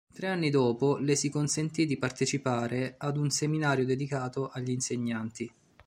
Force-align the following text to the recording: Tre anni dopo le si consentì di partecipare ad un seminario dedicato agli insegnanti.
Tre 0.11 0.27
anni 0.27 0.49
dopo 0.49 0.97
le 0.97 1.15
si 1.15 1.29
consentì 1.29 1.85
di 1.85 1.95
partecipare 1.95 2.95
ad 2.97 3.17
un 3.17 3.29
seminario 3.29 3.85
dedicato 3.85 4.49
agli 4.51 4.71
insegnanti. 4.71 5.53